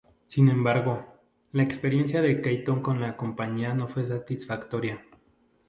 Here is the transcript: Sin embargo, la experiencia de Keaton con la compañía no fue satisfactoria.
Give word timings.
Sin 0.25 0.49
embargo, 0.49 1.05
la 1.51 1.61
experiencia 1.61 2.23
de 2.23 2.41
Keaton 2.41 2.81
con 2.81 2.99
la 2.99 3.15
compañía 3.15 3.75
no 3.75 3.87
fue 3.87 4.03
satisfactoria. 4.07 5.05